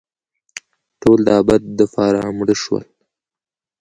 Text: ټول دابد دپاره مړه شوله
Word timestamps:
ټول 1.01 1.19
دابد 1.29 1.61
دپاره 1.79 2.19
مړه 2.37 2.55
شوله 2.61 2.85